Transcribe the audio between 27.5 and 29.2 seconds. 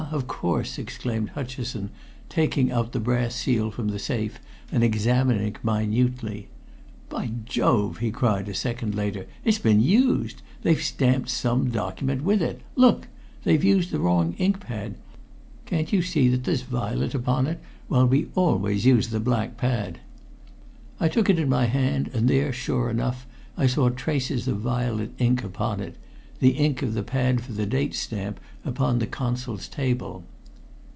the date stamp upon the